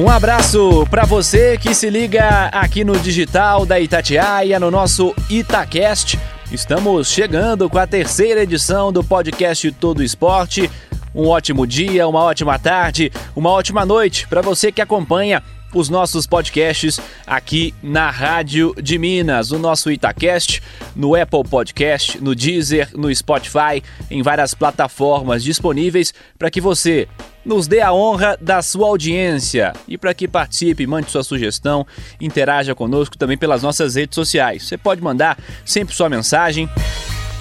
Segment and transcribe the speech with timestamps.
[0.00, 6.18] Um abraço para você que se liga aqui no digital da Itatiaia, no nosso Itacast.
[6.50, 10.70] Estamos chegando com a terceira edição do podcast Todo Esporte.
[11.14, 15.42] Um ótimo dia, uma ótima tarde, uma ótima noite para você que acompanha
[15.74, 20.62] os nossos podcasts aqui na Rádio de Minas, o nosso Itacast,
[20.94, 27.08] no Apple Podcast, no Deezer, no Spotify, em várias plataformas disponíveis para que você
[27.44, 31.86] nos dê a honra da sua audiência e para que participe, mande sua sugestão,
[32.20, 34.64] interaja conosco também pelas nossas redes sociais.
[34.64, 36.68] Você pode mandar sempre sua mensagem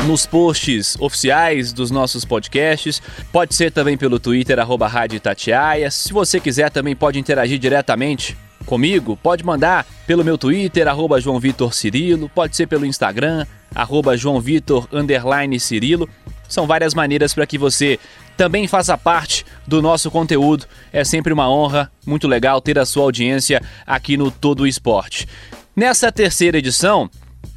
[0.05, 3.01] nos posts oficiais dos nossos podcasts.
[3.31, 5.91] Pode ser também pelo Twitter, arroba Rádio Itatiaia.
[5.91, 9.17] Se você quiser, também pode interagir diretamente comigo.
[9.17, 12.29] Pode mandar pelo meu Twitter, arroba João Vitor Cirilo.
[12.29, 16.09] Pode ser pelo Instagram, arroba João Vitor, underline Cirilo.
[16.47, 17.99] São várias maneiras para que você
[18.35, 20.65] também faça parte do nosso conteúdo.
[20.91, 25.27] É sempre uma honra, muito legal ter a sua audiência aqui no Todo Esporte.
[25.75, 27.09] Nessa terceira edição,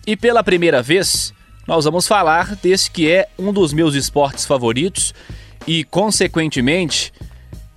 [0.06, 1.32] e pela primeira vez,
[1.66, 5.14] nós vamos falar desse que é um dos meus esportes favoritos
[5.66, 7.12] e, consequentemente,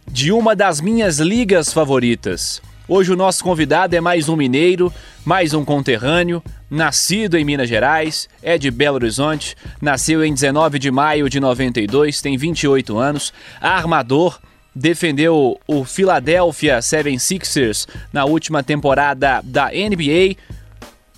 [0.07, 2.61] de uma das minhas ligas favoritas.
[2.87, 8.29] Hoje o nosso convidado é mais um mineiro, mais um conterrâneo, nascido em Minas Gerais,
[8.43, 14.39] é de Belo Horizonte, nasceu em 19 de maio de 92, tem 28 anos, armador,
[14.75, 20.35] defendeu o Philadelphia 76ers na última temporada da NBA,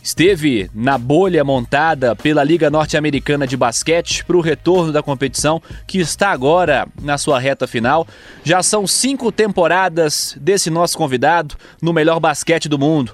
[0.08, 6.00] esteve na bolha montada pela Liga Norte-Americana de Basquete para o retorno da competição, que
[6.00, 8.08] está agora na sua reta final.
[8.42, 13.14] Já são cinco temporadas desse nosso convidado no melhor basquete do mundo.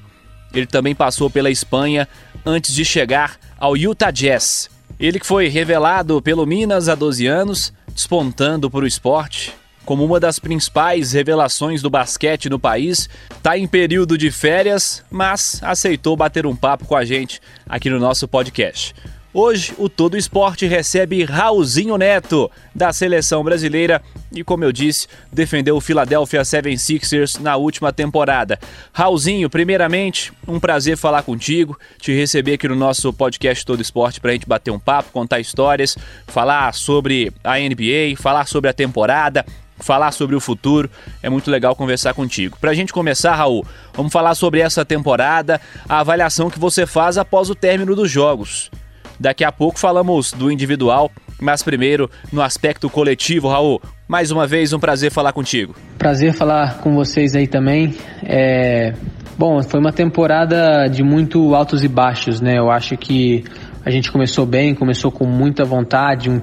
[0.53, 2.07] Ele também passou pela Espanha
[2.45, 4.69] antes de chegar ao Utah Jazz.
[4.99, 9.51] Ele que foi revelado pelo Minas há 12 anos, despontando para o esporte,
[9.85, 15.59] como uma das principais revelações do basquete no país, está em período de férias, mas
[15.63, 18.93] aceitou bater um papo com a gente aqui no nosso podcast.
[19.35, 23.99] Hoje, o Todo Esporte recebe Raulzinho Neto, da seleção brasileira,
[24.31, 28.59] e como eu disse, defendeu o Philadelphia 76ers na última temporada.
[28.93, 34.29] Raulzinho, primeiramente, um prazer falar contigo, te receber aqui no nosso podcast Todo Esporte para
[34.29, 39.43] a gente bater um papo, contar histórias, falar sobre a NBA, falar sobre a temporada,
[39.79, 40.89] falar sobre o futuro.
[41.21, 42.57] É muito legal conversar contigo.
[42.59, 47.17] Para a gente começar, Raul, vamos falar sobre essa temporada, a avaliação que você faz
[47.17, 48.69] após o término dos jogos.
[49.19, 53.81] Daqui a pouco falamos do individual, mas primeiro no aspecto coletivo, Raul.
[54.07, 55.75] Mais uma vez, um prazer falar contigo.
[55.97, 57.95] Prazer falar com vocês aí também.
[58.23, 58.93] É...
[59.37, 62.57] Bom, foi uma temporada de muito altos e baixos, né?
[62.57, 63.43] Eu acho que
[63.85, 66.39] a gente começou bem, começou com muita vontade, um,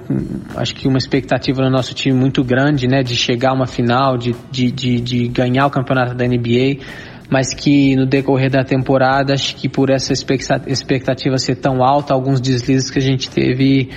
[0.55, 4.15] acho que uma expectativa no nosso time muito grande, né, de chegar a uma final,
[4.15, 6.77] de, de, de, de ganhar o campeonato da NBA,
[7.31, 12.39] mas que no decorrer da temporada, acho que por essa expectativa ser tão alta, alguns
[12.39, 13.89] deslizes que a gente teve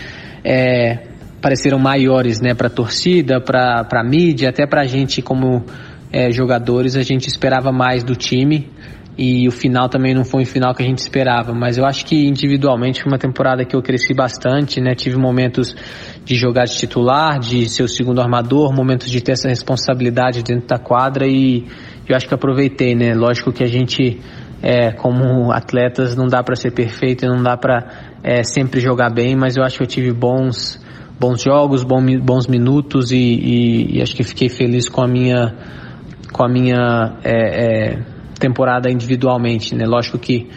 [0.42, 1.08] é,
[1.42, 5.66] pareceram maiores, né, para a torcida, para a mídia, até para a gente como
[6.10, 8.70] é, jogadores, a gente esperava mais do time
[9.16, 12.04] e o final também não foi o final que a gente esperava, mas eu acho
[12.04, 14.94] que individualmente foi uma temporada que eu cresci bastante, né?
[14.94, 15.74] Tive momentos
[16.24, 20.66] de jogar de titular, de ser o segundo armador, momentos de ter essa responsabilidade dentro
[20.66, 21.64] da quadra e
[22.08, 23.14] eu acho que aproveitei, né?
[23.14, 24.20] Lógico que a gente,
[24.60, 29.36] é, como atletas, não dá para ser perfeito não dá para é, sempre jogar bem,
[29.36, 30.82] mas eu acho que eu tive bons
[31.20, 35.54] bons jogos, bons minutos e, e, e acho que fiquei feliz com a minha
[36.32, 38.13] com a minha é, é
[38.44, 39.86] temporada individualmente, né?
[39.86, 40.50] Lógico que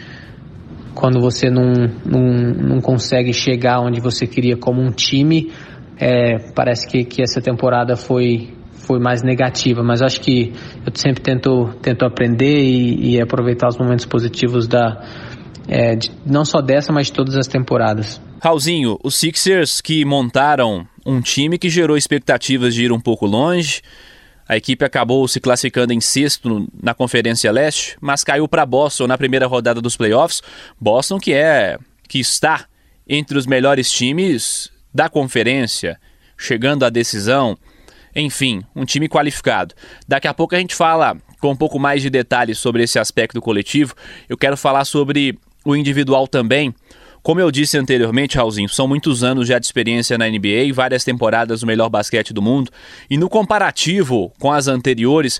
[0.94, 1.72] quando você não,
[2.04, 5.50] não, não consegue chegar onde você queria como um time,
[5.96, 10.52] é, parece que, que essa temporada foi, foi mais negativa, mas acho que
[10.84, 15.02] eu sempre tento, tento aprender e, e aproveitar os momentos positivos da,
[15.66, 18.20] é, de, não só dessa, mas de todas as temporadas.
[18.42, 23.80] Raulzinho, os Sixers que montaram um time que gerou expectativas de ir um pouco longe,
[24.48, 29.18] a equipe acabou se classificando em sexto na Conferência Leste, mas caiu para Boston na
[29.18, 30.42] primeira rodada dos playoffs.
[30.80, 31.78] Boston que é
[32.08, 32.64] que está
[33.06, 36.00] entre os melhores times da conferência,
[36.36, 37.58] chegando à decisão.
[38.16, 39.74] Enfim, um time qualificado.
[40.08, 43.40] Daqui a pouco a gente fala com um pouco mais de detalhes sobre esse aspecto
[43.40, 43.94] coletivo,
[44.28, 46.74] eu quero falar sobre o individual também.
[47.28, 51.60] Como eu disse anteriormente, Raulzinho, são muitos anos já de experiência na NBA, várias temporadas
[51.60, 52.70] no melhor basquete do mundo,
[53.10, 55.38] e no comparativo com as anteriores,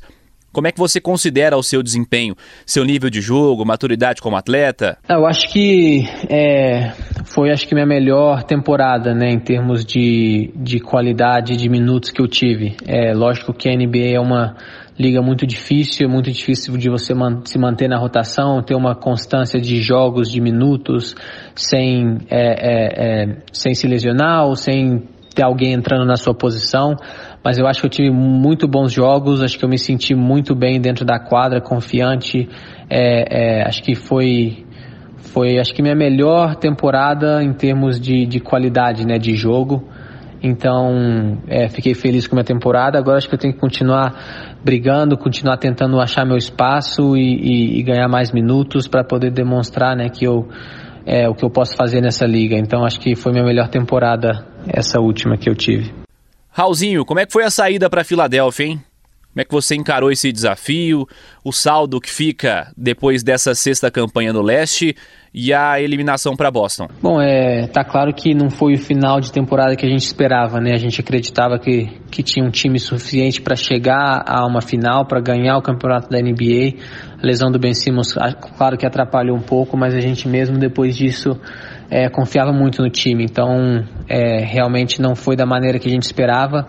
[0.52, 2.36] como é que você considera o seu desempenho,
[2.66, 4.98] seu nível de jogo, maturidade como atleta?
[5.08, 6.92] Eu acho que é,
[7.24, 12.20] foi acho que minha melhor temporada, né, em termos de, de qualidade de minutos que
[12.20, 12.76] eu tive.
[12.86, 14.56] É lógico que a NBA é uma
[14.98, 18.94] liga muito difícil, é muito difícil de você man se manter na rotação, ter uma
[18.94, 21.14] constância de jogos, de minutos,
[21.54, 25.04] sem, é, é, é, sem se lesionar ou sem
[25.34, 26.96] ter alguém entrando na sua posição.
[27.44, 30.54] Mas eu acho que eu tive muito bons jogos, acho que eu me senti muito
[30.54, 32.48] bem dentro da quadra, confiante.
[32.90, 34.66] É, é, acho que foi
[35.18, 39.88] foi acho que minha melhor temporada em termos de, de qualidade né, de jogo.
[40.42, 42.98] Então, é, fiquei feliz com a minha temporada.
[42.98, 47.78] Agora acho que eu tenho que continuar brigando, continuar tentando achar meu espaço e, e,
[47.78, 50.48] e ganhar mais minutos para poder demonstrar né, que eu,
[51.04, 52.56] é, o que eu posso fazer nessa liga.
[52.56, 55.92] Então, acho que foi minha melhor temporada, essa última que eu tive.
[56.50, 58.80] Raulzinho, como é que foi a saída para Filadélfia, hein?
[59.38, 61.06] Como é que você encarou esse desafio,
[61.44, 64.96] o saldo que fica depois dessa sexta campanha no leste
[65.32, 66.88] e a eliminação para Boston?
[67.00, 70.60] Bom, é, tá claro que não foi o final de temporada que a gente esperava,
[70.60, 70.72] né?
[70.72, 75.20] A gente acreditava que, que tinha um time suficiente para chegar a uma final, para
[75.20, 76.74] ganhar o campeonato da NBA.
[77.22, 78.14] A lesão do Ben Simmons,
[78.56, 81.38] claro que atrapalhou um pouco, mas a gente mesmo depois disso
[81.90, 83.24] é, confiava muito no time.
[83.24, 86.66] Então, é, realmente não foi da maneira que a gente esperava.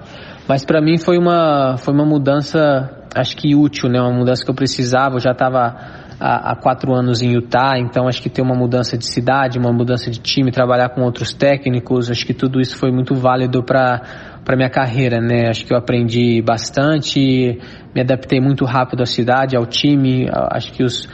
[0.48, 4.00] Mas para mim foi uma, foi uma mudança, acho que útil, né?
[4.02, 5.16] Uma mudança que eu precisava.
[5.16, 5.76] Eu já estava
[6.20, 9.72] há, há, quatro anos em Utah, então acho que ter uma mudança de cidade, uma
[9.72, 14.02] mudança de time, trabalhar com outros técnicos, acho que tudo isso foi muito válido para
[14.44, 15.50] para minha carreira, né?
[15.50, 17.60] Acho que eu aprendi bastante,
[17.94, 20.28] me adaptei muito rápido à cidade, ao time.
[20.32, 21.08] Acho que os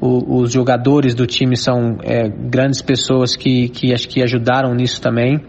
[0.00, 5.40] os jogadores do time são é, grandes pessoas que, que acho que ajudaram nisso também.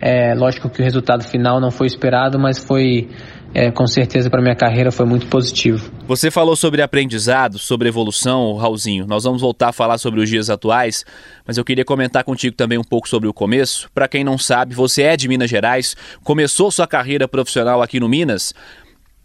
[0.00, 3.08] É, lógico que o resultado final não foi esperado, mas foi
[3.52, 5.90] é, com certeza para minha carreira foi muito positivo.
[6.06, 9.06] Você falou sobre aprendizado, sobre evolução, Raulzinho.
[9.06, 11.04] Nós vamos voltar a falar sobre os dias atuais,
[11.46, 13.90] mas eu queria comentar contigo também um pouco sobre o começo.
[13.92, 18.08] Para quem não sabe, você é de Minas Gerais, começou sua carreira profissional aqui no
[18.08, 18.54] Minas.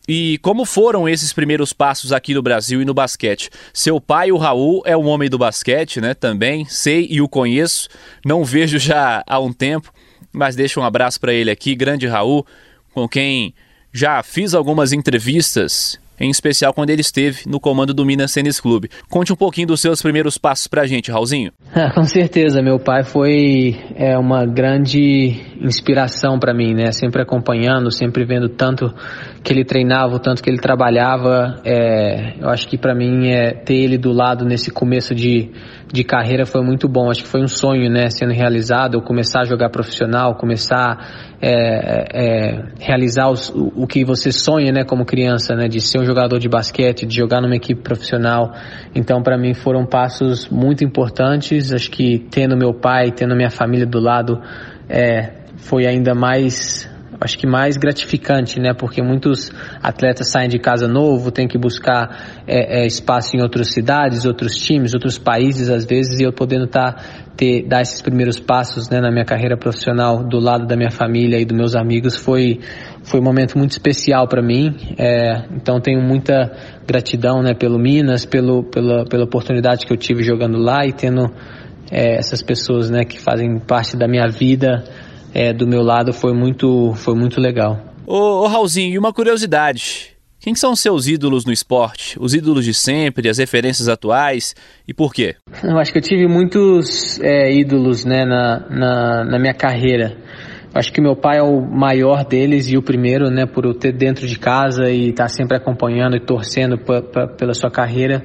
[0.08, 3.50] E como foram esses primeiros passos aqui no Brasil e no basquete?
[3.74, 6.14] Seu pai, o Raul, é um homem do basquete, né?
[6.14, 7.90] Também sei e o conheço,
[8.26, 9.92] não vejo já há um tempo
[10.36, 12.46] mas deixo um abraço para ele aqui, grande Raul,
[12.94, 13.54] com quem
[13.92, 18.90] já fiz algumas entrevistas, em especial quando ele esteve no comando do Minas Tênis Clube.
[19.10, 21.52] Conte um pouquinho dos seus primeiros passos para a gente, Raulzinho.
[21.78, 26.94] Ah, com certeza, meu pai foi é, uma grande inspiração para mim, né?
[26.94, 28.94] Sempre acompanhando, sempre vendo tanto
[29.46, 31.62] que ele treinava, o tanto que ele trabalhava.
[31.64, 35.52] É, eu acho que para mim é, ter ele do lado nesse começo de,
[35.94, 37.12] de carreira foi muito bom.
[37.12, 38.96] Acho que foi um sonho, né, sendo realizado.
[38.96, 44.72] Eu começar a jogar profissional, começar é, é, realizar os, o, o, que você sonha,
[44.72, 48.52] né, como criança, né, de ser um jogador de basquete, de jogar numa equipe profissional.
[48.96, 51.72] Então, para mim foram passos muito importantes.
[51.72, 54.42] Acho que tendo meu pai, tendo minha família do lado,
[54.90, 56.90] é, foi ainda mais
[57.20, 58.74] acho que mais gratificante, né?
[58.74, 59.52] Porque muitos
[59.82, 64.56] atletas saem de casa novo, tem que buscar é, é, espaço em outras cidades, outros
[64.56, 66.96] times, outros países às vezes, e eu podendo tá,
[67.36, 71.40] ter, dar esses primeiros passos né, na minha carreira profissional do lado da minha família
[71.40, 72.60] e dos meus amigos foi,
[73.04, 74.76] foi um momento muito especial para mim.
[74.98, 76.52] É, então tenho muita
[76.86, 81.32] gratidão né, pelo Minas, pelo, pela, pela oportunidade que eu tive jogando lá e tendo
[81.92, 84.84] é, essas pessoas né, que fazem parte da minha vida
[85.36, 87.78] é, do meu lado foi muito, foi muito legal.
[88.08, 90.16] Ô, ô Raulzinho, e uma curiosidade.
[90.40, 92.18] Quem são seus ídolos no esporte?
[92.18, 94.56] Os ídolos de sempre, as referências atuais
[94.88, 95.36] e por quê?
[95.62, 100.16] Eu acho que eu tive muitos é, ídolos né, na, na, na, minha carreira.
[100.74, 103.74] Eu acho que meu pai é o maior deles e o primeiro, né, por eu
[103.74, 106.78] ter dentro de casa e estar tá sempre acompanhando e torcendo
[107.38, 108.24] pela sua carreira.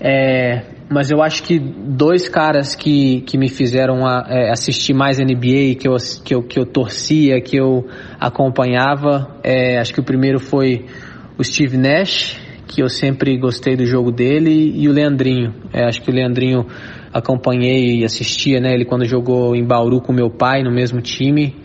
[0.00, 0.62] É,
[0.94, 5.74] mas eu acho que dois caras que, que me fizeram a, é, assistir mais NBA,
[5.76, 7.84] que eu, que, eu, que eu torcia, que eu
[8.20, 10.86] acompanhava, é, acho que o primeiro foi
[11.36, 15.52] o Steve Nash, que eu sempre gostei do jogo dele, e o Leandrinho.
[15.72, 16.64] É, acho que o Leandrinho
[17.12, 18.72] acompanhei e assistia, né?
[18.72, 21.56] Ele quando jogou em Bauru com meu pai no mesmo time.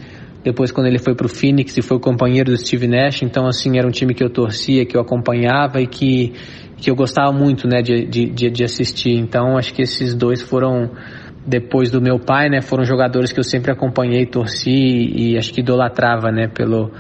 [0.43, 3.77] Depois quando ele foi para o Phoenix e foi companheiro do Steve Nash, então assim
[3.77, 6.34] era um time que eu torcia, que eu acompanhava e que
[6.79, 9.12] que eu gostava muito, né, de, de, de assistir.
[9.12, 10.89] Então, acho que esses dois foram,
[11.46, 15.60] depois do meu pai, né, foram jogadores que eu sempre acompanhei, torci e acho que
[15.60, 16.91] idolatrava, né, pelo,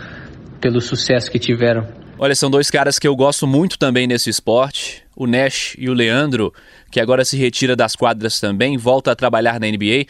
[0.59, 1.87] pelo sucesso que tiveram.
[2.17, 5.93] Olha, são dois caras que eu gosto muito também nesse esporte, o Nash e o
[5.93, 6.53] Leandro,
[6.91, 10.05] que agora se retira das quadras também, volta a trabalhar na NBA.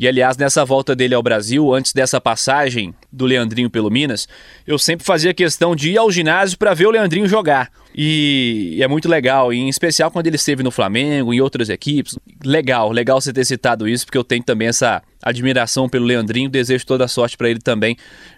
[0.00, 4.26] E aliás, nessa volta dele ao Brasil, antes dessa passagem do Leandrinho pelo Minas,
[4.66, 7.70] eu sempre fazia questão de ir ao ginásio para ver o Leandrinho jogar.
[7.94, 12.18] E é muito legal, em especial quando ele esteve no Flamengo, em outras equipes.
[12.42, 16.86] Legal, legal você ter citado isso, porque eu tenho também essa admiração pelo Leandrinho, desejo
[16.86, 17.94] toda sorte para ele também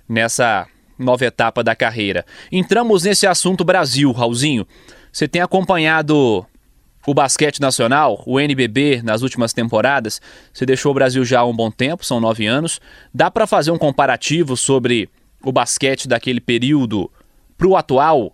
[0.09, 0.67] nessa
[0.99, 2.27] nova etapa da carreira.
[2.51, 4.67] Entramos nesse assunto Brasil, Raulzinho.
[5.13, 6.45] Você tem acompanhado
[7.07, 10.21] o basquete nacional, o NBB, nas últimas temporadas,
[10.53, 12.81] você deixou o Brasil já há um bom tempo, são nove anos.
[13.13, 15.09] Dá para fazer um comparativo sobre
[15.45, 17.11] o basquete daquele período
[17.59, 18.33] para o atual?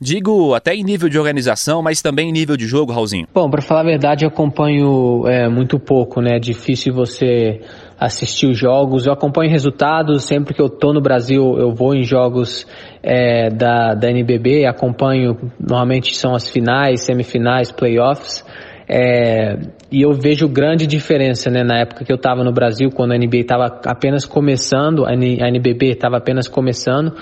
[0.00, 3.26] Digo até em nível de organização, mas também em nível de jogo, Raulzinho.
[3.34, 6.36] Bom, para falar a verdade, eu acompanho é, muito pouco, né?
[6.36, 7.60] É difícil você
[7.98, 9.06] assistir os jogos.
[9.06, 12.66] Eu acompanho resultados, sempre que eu tô no Brasil, eu vou em jogos
[13.02, 18.44] é, da, da NBB, acompanho, normalmente são as finais, semifinais, playoffs.
[18.90, 19.58] É,
[19.92, 23.18] e eu vejo grande diferença né, na época que eu estava no Brasil, quando a
[23.18, 27.14] NBA estava apenas começando, a NBB estava apenas começando.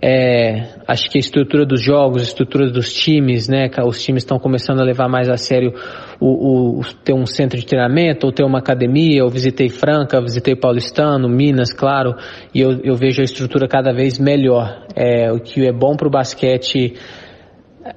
[0.00, 3.68] É, acho que a estrutura dos jogos, a estrutura dos times, né?
[3.84, 5.72] Os times estão começando a levar mais a sério
[6.20, 9.18] o, o, ter um centro de treinamento ou ter uma academia.
[9.18, 12.14] Eu visitei Franca, visitei Paulistano, Minas, claro,
[12.54, 14.86] e eu, eu vejo a estrutura cada vez melhor.
[14.94, 16.94] É, o que é bom para o basquete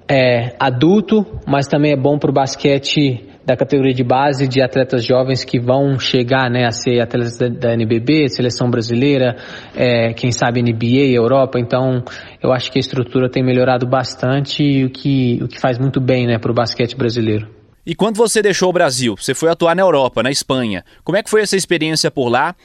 [0.10, 5.03] é, adulto, mas também é bom para o basquete da categoria de base de atletas
[5.03, 9.36] jovens que vão chegar né, a ser atletas da, da NBB, seleção brasileira,
[9.75, 11.60] é, quem sabe NBA, Europa.
[11.60, 12.03] Então,
[12.41, 16.27] eu acho que a estrutura tem melhorado bastante, o que, o que faz muito bem
[16.27, 17.48] né, para o basquete brasileiro.
[17.86, 20.83] E quando você deixou o Brasil, você foi atuar na Europa, na Espanha.
[21.03, 22.55] Como é que foi essa experiência por lá?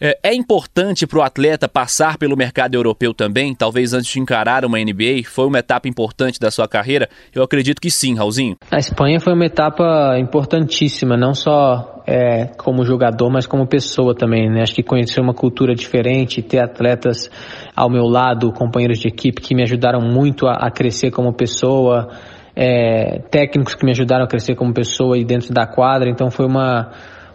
[0.00, 4.64] É, é importante para o atleta passar pelo mercado europeu também, talvez antes de encarar
[4.64, 5.22] uma NBA?
[5.24, 7.08] Foi uma etapa importante da sua carreira?
[7.34, 8.56] Eu acredito que sim, Raulzinho.
[8.70, 14.50] A Espanha foi uma etapa importantíssima, não só é, como jogador, mas como pessoa também.
[14.50, 14.62] Né?
[14.62, 17.30] Acho que conhecer uma cultura diferente, ter atletas
[17.74, 22.08] ao meu lado, companheiros de equipe que me ajudaram muito a, a crescer como pessoa,
[22.54, 26.08] é, técnicos que me ajudaram a crescer como pessoa e dentro da quadra.
[26.10, 26.90] Então foi uma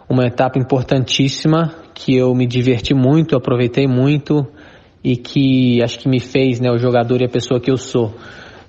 [0.08, 4.46] uma etapa importantíssima que eu me diverti muito, aproveitei muito
[5.02, 8.14] e que acho que me fez né, o jogador e a pessoa que eu sou.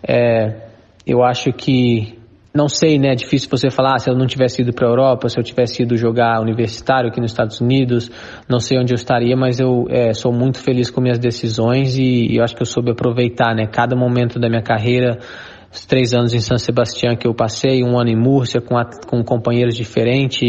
[0.07, 0.67] É,
[1.05, 2.17] eu acho que,
[2.53, 4.89] não sei, né, é difícil você falar ah, se eu não tivesse ido para a
[4.89, 8.09] Europa, se eu tivesse ido jogar universitário aqui nos Estados Unidos,
[8.49, 12.31] não sei onde eu estaria, mas eu é, sou muito feliz com minhas decisões e,
[12.31, 15.19] e eu acho que eu soube aproveitar né, cada momento da minha carreira
[15.73, 18.85] os três anos em São Sebastião que eu passei, um ano em Múrcia com, a,
[19.07, 20.41] com companheiros diferentes,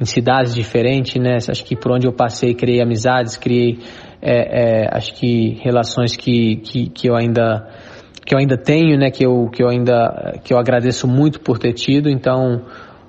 [0.00, 1.36] em cidades diferentes, né?
[1.36, 3.78] Acho que por onde eu passei criei amizades, criei,
[4.20, 7.68] é, é, acho que relações que, que, que eu ainda
[8.24, 9.10] que eu ainda tenho, né?
[9.10, 12.08] Que eu que eu ainda que eu agradeço muito por ter tido.
[12.08, 12.62] Então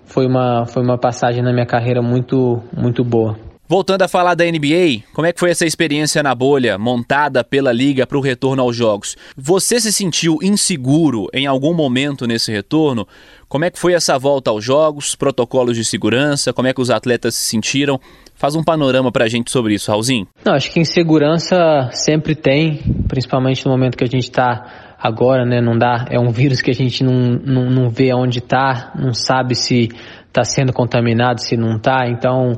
[0.06, 3.53] foi uma foi uma passagem na minha carreira muito muito boa.
[3.74, 7.72] Voltando a falar da NBA, como é que foi essa experiência na bolha montada pela
[7.72, 9.18] liga para o retorno aos jogos?
[9.36, 13.08] Você se sentiu inseguro em algum momento nesse retorno?
[13.50, 16.92] Como é que foi essa volta aos jogos, protocolos de segurança, como é que os
[16.92, 18.00] atletas se sentiram?
[18.36, 20.28] Faz um panorama para a gente sobre isso, Raulzinho.
[20.46, 25.60] Não, acho que insegurança sempre tem, principalmente no momento que a gente está agora, né?
[25.62, 29.16] Não dá, é um vírus que a gente não, não, não vê onde está, não
[29.16, 29.90] sabe se
[30.28, 32.08] está sendo contaminado, se não está.
[32.08, 32.54] Então,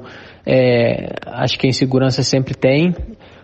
[0.46, 2.94] é, acho que a insegurança sempre tem,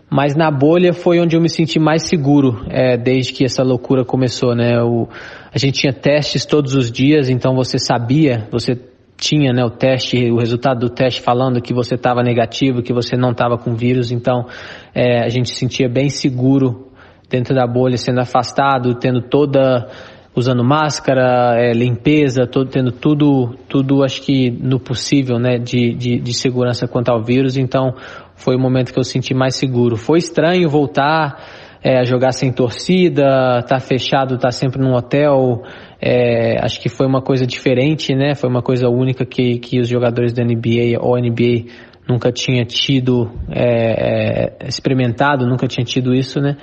[0.10, 4.04] mas na bolha foi onde eu me senti mais seguro é, desde que essa loucura
[4.04, 4.82] começou, né?
[4.84, 5.08] O,
[5.54, 8.78] a gente tinha testes todos os dias, então você sabia, você
[9.18, 13.16] tinha né, o teste, o resultado do teste falando que você estava negativo, que você
[13.16, 14.48] não estava com vírus, então
[14.94, 16.92] é, a gente se sentia bem seguro
[17.30, 19.88] dentro da bolha, sendo afastado, tendo toda
[20.36, 26.20] usando máscara, é, limpeza, todo, tendo tudo, tudo acho que no possível, né, de, de,
[26.20, 27.58] de, segurança quanto ao vírus.
[27.58, 27.94] Então
[28.36, 29.98] foi o momento que eu senti mais seguro.
[29.98, 31.38] Foi estranho voltar
[31.84, 35.64] é, a jogar sem torcida, tá fechado, tá sempre num hotel.
[36.00, 38.34] É, acho que foi uma coisa diferente, né?
[38.34, 41.66] Foi uma coisa única que, que os jogadores da NBA ou NBA
[42.08, 46.58] nunca tinha tido é, é, experimentado, nunca tinha tido isso, né?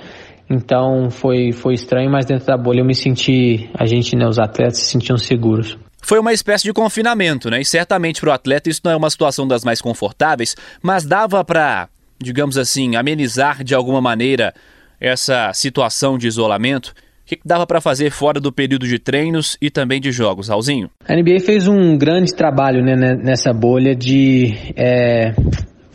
[0.49, 4.39] Então foi, foi estranho, mas dentro da bolha eu me senti, a gente, né, os
[4.39, 5.77] atletas se sentiam seguros.
[6.01, 7.61] Foi uma espécie de confinamento, né?
[7.61, 11.43] E certamente para o atleta isso não é uma situação das mais confortáveis, mas dava
[11.43, 11.87] para,
[12.19, 14.53] digamos assim, amenizar de alguma maneira
[14.99, 16.93] essa situação de isolamento.
[17.23, 20.89] O que dava para fazer fora do período de treinos e também de jogos, Raulzinho?
[21.07, 25.35] A NBA fez um grande trabalho né, nessa bolha de é,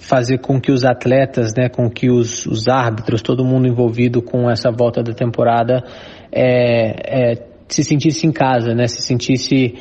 [0.04, 4.50] fazer com que os atletas, né, com que os, os árbitros, todo mundo envolvido com
[4.50, 5.82] essa volta da temporada
[6.30, 8.86] é, é, se sentisse em casa, né?
[8.86, 9.74] Se sentisse,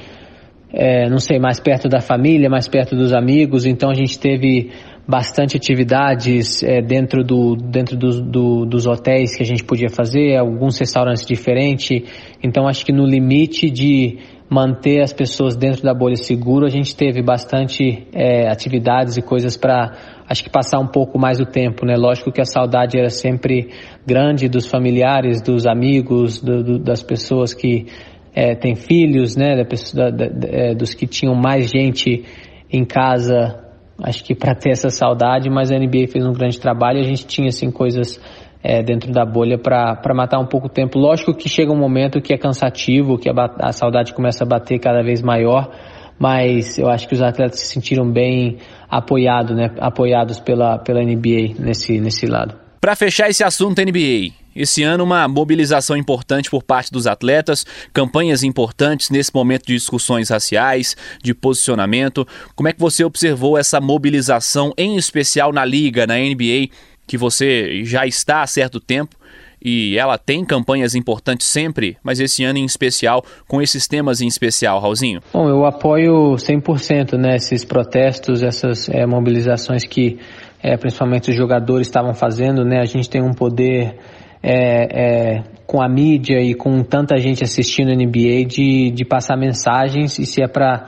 [0.71, 3.65] é, não sei, mais perto da família, mais perto dos amigos.
[3.65, 4.71] Então a gente teve
[5.05, 10.37] bastante atividades é, dentro, do, dentro do, do, dos hotéis que a gente podia fazer,
[10.37, 12.03] alguns restaurantes diferentes.
[12.41, 14.19] Então acho que no limite de
[14.53, 19.57] manter as pessoas dentro da bolha seguro, a gente teve bastante é, atividades e coisas
[19.57, 19.93] para,
[20.29, 21.95] acho que passar um pouco mais o tempo, né?
[21.97, 23.71] Lógico que a saudade era sempre
[24.05, 27.87] grande dos familiares, dos amigos, do, do, das pessoas que
[28.35, 29.55] é, têm filhos, né?
[29.55, 32.23] Da, da, da, é, dos que tinham mais gente
[32.71, 33.59] em casa,
[34.03, 37.25] acho que para ter essa saudade, mas a NBA fez um grande trabalho a gente
[37.25, 38.19] tinha assim coisas
[38.63, 40.97] é, dentro da bolha para matar um pouco o tempo.
[40.97, 44.79] Lógico que chega um momento que é cansativo, que a, a saudade começa a bater
[44.79, 45.69] cada vez maior,
[46.17, 48.57] mas eu acho que os atletas se sentiram bem
[48.89, 52.55] apoiado, né, apoiados pela, pela NBA nesse, nesse lado.
[52.79, 58.43] Para fechar esse assunto NBA, esse ano, uma mobilização importante por parte dos atletas, campanhas
[58.43, 62.27] importantes nesse momento de discussões raciais, de posicionamento.
[62.55, 66.69] Como é que você observou essa mobilização, em especial na Liga, na NBA,
[67.07, 69.15] que você já está há certo tempo
[69.63, 74.27] e ela tem campanhas importantes sempre, mas esse ano em especial, com esses temas em
[74.27, 75.21] especial, Raulzinho?
[75.31, 80.19] Bom, eu apoio 100% né, esses protestos, essas é, mobilizações que
[80.61, 82.79] é, principalmente os jogadores estavam fazendo, né?
[82.79, 83.97] A gente tem um poder
[84.41, 89.37] é, é, com a mídia e com tanta gente assistindo a NBA de, de passar
[89.37, 90.87] mensagens e se é para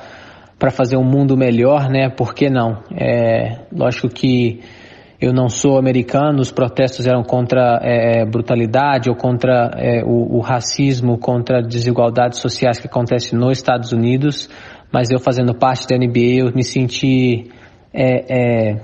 [0.71, 2.09] fazer um mundo melhor, né?
[2.09, 2.83] Por que não?
[2.97, 4.61] É, lógico que
[5.19, 10.37] eu não sou americano, os protestos eram contra é, é, brutalidade ou contra é, o,
[10.37, 14.49] o, racismo, contra desigualdades sociais que acontecem nos Estados Unidos,
[14.91, 17.49] mas eu fazendo parte da NBA eu me senti
[17.93, 18.81] é, é,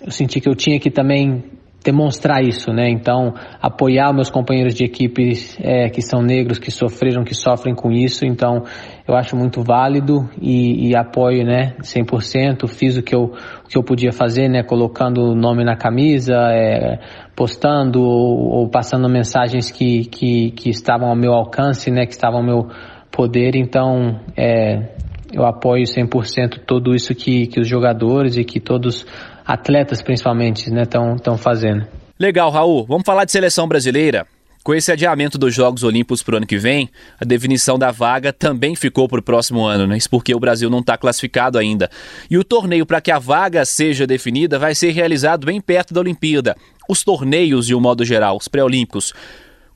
[0.00, 1.44] eu senti que eu tinha que também
[1.86, 2.90] demonstrar isso, né?
[2.90, 7.92] Então, apoiar meus companheiros de equipe é, que são negros, que sofreram, que sofrem com
[7.92, 8.26] isso.
[8.26, 8.64] Então,
[9.06, 11.76] eu acho muito válido e, e apoio, né?
[11.80, 12.66] 100%.
[12.66, 13.32] Fiz o que eu,
[13.64, 14.64] o que eu podia fazer, né?
[14.64, 16.98] Colocando o nome na camisa, é,
[17.36, 22.04] postando ou, ou, passando mensagens que, que, que estavam ao meu alcance, né?
[22.04, 22.68] Que estavam ao meu
[23.12, 23.54] poder.
[23.54, 24.96] Então, é,
[25.32, 29.06] eu apoio 100% tudo isso que, que os jogadores e que todos
[29.46, 31.86] atletas principalmente estão né, fazendo.
[32.18, 32.84] Legal, Raul.
[32.86, 34.26] Vamos falar de seleção brasileira.
[34.66, 38.32] Com esse adiamento dos Jogos Olímpicos para o ano que vem, a definição da vaga
[38.32, 39.96] também ficou para o próximo ano, né?
[39.96, 41.88] Isso porque o Brasil não está classificado ainda.
[42.28, 46.00] E o torneio para que a vaga seja definida vai ser realizado bem perto da
[46.00, 46.56] Olimpíada.
[46.88, 49.12] Os torneios, de um modo geral, os pré-olímpicos.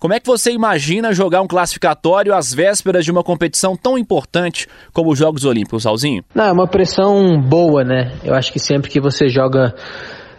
[0.01, 4.67] Como é que você imagina jogar um classificatório às vésperas de uma competição tão importante
[4.95, 6.25] como os Jogos Olímpicos, Alzinho?
[6.35, 8.11] Não, é uma pressão boa, né?
[8.25, 9.75] Eu acho que sempre que você joga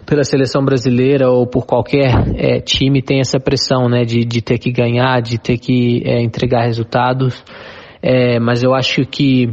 [0.04, 4.04] pela seleção brasileira ou por qualquer é, time tem essa pressão, né?
[4.04, 7.44] De, de ter que ganhar, de ter que é, entregar resultados.
[8.02, 9.48] É, mas eu acho que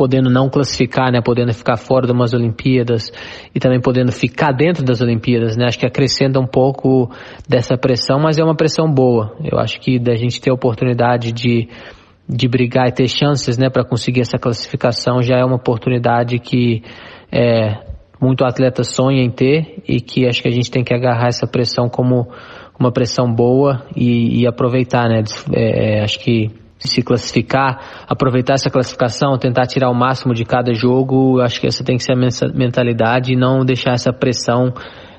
[0.00, 3.12] podendo não classificar, né, podendo ficar fora de umas Olimpíadas
[3.54, 7.10] e também podendo ficar dentro das Olimpíadas, né, acho que acrescenta um pouco
[7.46, 9.36] dessa pressão, mas é uma pressão boa.
[9.44, 11.68] Eu acho que da gente ter a oportunidade de
[12.32, 16.80] de brigar e ter chances, né, para conseguir essa classificação já é uma oportunidade que
[17.30, 17.76] é,
[18.22, 21.46] muito atleta sonha em ter e que acho que a gente tem que agarrar essa
[21.46, 22.28] pressão como
[22.78, 25.24] uma pressão boa e, e aproveitar, né?
[25.52, 26.50] É, é acho que
[26.88, 31.40] se classificar, aproveitar essa classificação, tentar tirar o máximo de cada jogo.
[31.40, 34.72] Acho que essa tem que ser a mentalidade e não deixar essa pressão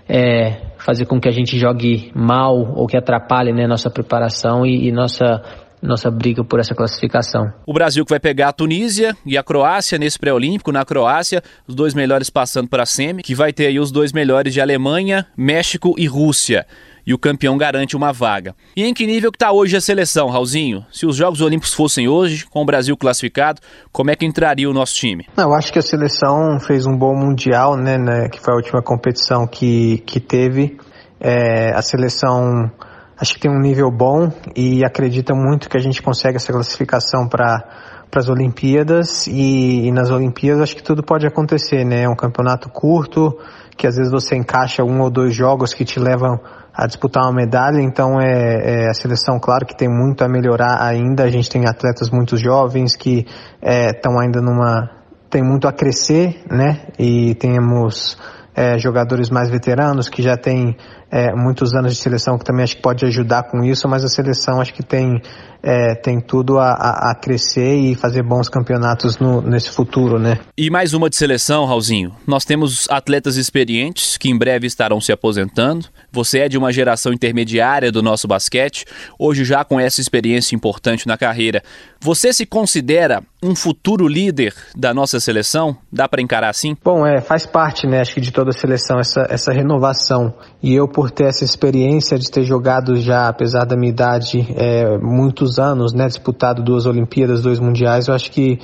[0.09, 4.87] é, fazer com que a gente jogue mal ou que atrapalhe né, nossa preparação e,
[4.87, 5.41] e nossa
[5.81, 7.51] nossa briga por essa classificação.
[7.65, 11.73] O Brasil que vai pegar a Tunísia e a Croácia nesse pré-olímpico, na Croácia, os
[11.73, 15.25] dois melhores passando para a semi, que vai ter aí os dois melhores de Alemanha,
[15.35, 16.67] México e Rússia
[17.05, 18.55] e o campeão garante uma vaga.
[18.75, 20.85] E em que nível que está hoje a seleção, Raulzinho?
[20.91, 23.61] Se os Jogos Olímpicos fossem hoje, com o Brasil classificado,
[23.91, 25.27] como é que entraria o nosso time?
[25.35, 28.57] Não, eu acho que a seleção fez um bom mundial, né, né que foi a
[28.57, 30.77] última competição que, que teve.
[31.19, 32.71] É, a seleção
[33.17, 37.27] acho que tem um nível bom e acredita muito que a gente consegue essa classificação
[37.27, 42.03] para para as Olimpíadas e, e, nas Olimpíadas acho que tudo pode acontecer, né?
[42.03, 43.37] É um campeonato curto
[43.77, 46.37] que às vezes você encaixa um ou dois jogos que te levam
[46.73, 50.81] a disputar uma medalha, então é, é, a seleção, claro que tem muito a melhorar
[50.81, 53.25] ainda, a gente tem atletas muito jovens que
[53.61, 54.89] estão é, ainda numa,
[55.29, 58.17] tem muito a crescer, né, e temos
[58.55, 60.75] é, jogadores mais veteranos que já têm
[61.11, 64.07] é, muitos anos de seleção que também acho que pode ajudar com isso, mas a
[64.07, 65.21] seleção acho que tem,
[65.61, 70.39] é, tem tudo a, a, crescer e fazer bons campeonatos no, nesse futuro, né?
[70.57, 72.15] E mais uma de seleção, Raulzinho.
[72.25, 75.87] Nós temos atletas experientes que em breve estarão se aposentando.
[76.13, 78.85] Você é de uma geração intermediária do nosso basquete,
[79.19, 81.61] hoje já com essa experiência importante na carreira.
[81.99, 85.75] Você se considera um futuro líder da nossa seleção?
[85.91, 86.77] Dá para encarar assim?
[86.83, 90.33] Bom, é, faz parte, né, acho que de toda a seleção essa, essa renovação.
[90.61, 94.97] E eu, por ter essa experiência de ter jogado já, apesar da minha idade, é,
[94.97, 98.59] muitos anos, né, disputado duas Olimpíadas, dois Mundiais, eu acho que,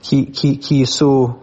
[0.00, 1.34] que, que, que isso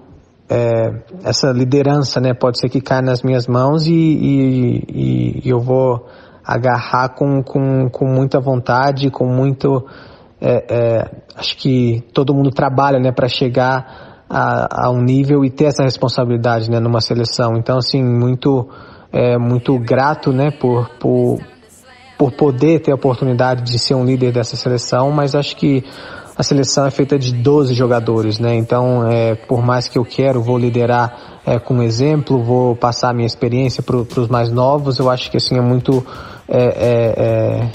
[0.50, 5.60] é, essa liderança, né, pode ser que caia nas minhas mãos e, e, e eu
[5.60, 6.06] vou
[6.44, 9.86] agarrar com, com, com muita vontade, com muito
[10.42, 15.50] é, é, acho que todo mundo trabalha, né, para chegar a, a, um nível e
[15.50, 17.54] ter essa responsabilidade, né, numa seleção.
[17.58, 18.68] Então, assim, muito,
[19.14, 21.40] é, muito grato, né, por, por,
[22.18, 25.84] por poder ter a oportunidade de ser um líder dessa seleção, mas acho que
[26.36, 28.56] a seleção é feita de 12 jogadores, né?
[28.56, 33.14] Então, é, por mais que eu quero, vou liderar é, com exemplo, vou passar a
[33.14, 34.98] minha experiência para os mais novos.
[34.98, 36.04] Eu acho que assim é muito
[36.48, 37.68] é,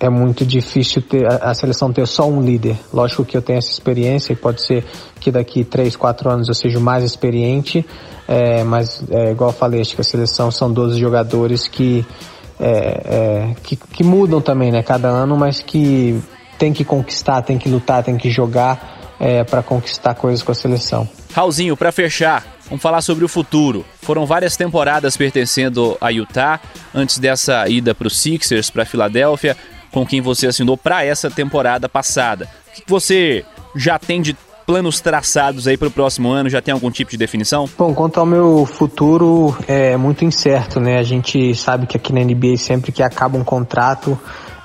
[0.00, 2.76] é, muito difícil ter, a, a, seleção ter só um líder.
[2.92, 4.84] Lógico que eu tenho essa experiência e pode ser
[5.20, 7.84] que daqui 3, 4 anos eu seja mais experiente,
[8.26, 12.06] é, mas é, igual eu falei, acho que a seleção são 12 jogadores que,
[12.60, 16.20] é, é, que, que, mudam também, né, cada ano, mas que
[16.58, 20.54] tem que conquistar, tem que lutar, tem que jogar é, para conquistar coisas com a
[20.54, 21.08] seleção.
[21.32, 23.84] Raulzinho, para fechar, vamos falar sobre o futuro.
[24.00, 26.60] Foram várias temporadas pertencendo a Utah,
[26.94, 29.56] antes dessa ida para os Sixers, para Filadélfia
[29.92, 32.48] com quem você assinou para essa temporada passada.
[32.68, 36.50] O que você já tem de planos traçados aí para o próximo ano?
[36.50, 37.66] Já tem algum tipo de definição?
[37.78, 40.98] Bom, quanto ao meu futuro, é muito incerto, né?
[40.98, 44.18] A gente sabe que aqui na NBA sempre que acaba um contrato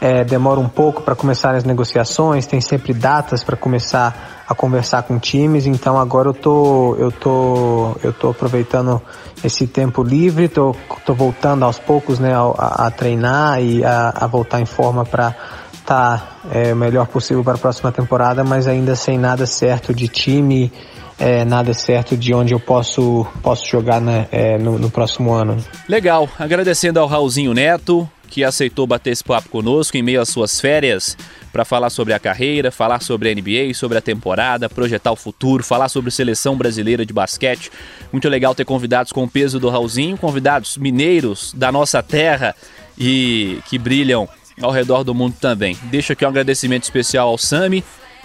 [0.04, 5.04] é, demora um pouco para começar as negociações, tem sempre datas para começar a conversar
[5.04, 9.02] com times, então agora eu tô, eu tô, eu tô aproveitando
[9.42, 14.28] esse tempo livre, tô, tô voltando aos poucos né, a, a treinar e a, a,
[14.28, 15.34] voltar em forma para
[15.72, 19.94] estar tá, é, o melhor possível para a próxima temporada, mas ainda sem nada certo
[19.94, 20.70] de time,
[21.18, 25.56] é, nada certo de onde eu posso, posso jogar né, é, no, no próximo ano.
[25.88, 30.60] Legal, agradecendo ao Raulzinho Neto, que aceitou bater esse papo conosco em meio às suas
[30.60, 31.16] férias
[31.52, 35.64] para falar sobre a carreira, falar sobre a NBA, sobre a temporada, projetar o futuro,
[35.64, 37.72] falar sobre seleção brasileira de basquete.
[38.12, 42.56] Muito legal ter convidados com o peso do Raulzinho, convidados mineiros da nossa terra
[42.98, 44.28] e que brilham
[44.60, 45.78] ao redor do mundo também.
[45.84, 47.84] Deixo aqui um agradecimento especial ao Sami,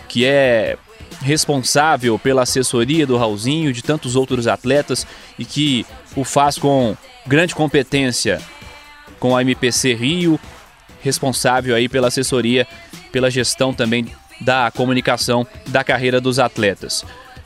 [0.09, 0.79] que é
[1.21, 5.07] responsável pela assessoria do Raulzinho, de tantos outros atletas
[5.39, 5.85] e que
[6.17, 8.41] o faz com grande competência
[9.19, 10.39] com a MPC Rio,
[11.01, 12.67] responsável aí pela assessoria,
[13.13, 14.07] pela gestão também
[14.41, 17.05] da comunicação da carreira dos atletas.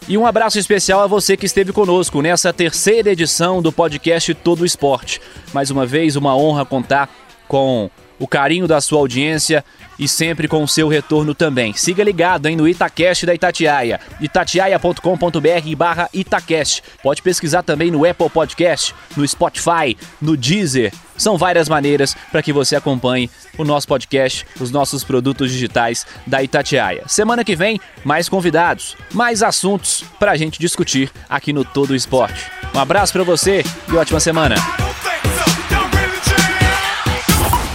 [0.09, 4.67] E um abraço especial a você que esteve conosco nessa terceira edição do podcast Todo
[4.67, 5.21] Esporte.
[5.53, 7.09] Mais uma vez, uma honra contar
[7.47, 7.89] com
[8.23, 9.65] o carinho da sua audiência
[9.99, 11.73] e sempre com o seu retorno também.
[11.73, 16.85] Siga ligado aí no Itacast da Itatiaia, itatiaia.com.br barra Itacast.
[17.03, 20.93] Pode pesquisar também no Apple Podcast, no Spotify, no Deezer.
[21.17, 26.41] São várias maneiras para que você acompanhe o nosso podcast, os nossos produtos digitais da
[26.45, 27.03] Itatiaia.
[27.09, 32.47] Semana que vem, mais convidados, mais assuntos para a gente discutir aqui no Todo Esporte.
[32.73, 34.55] Um abraço para você e ótima semana.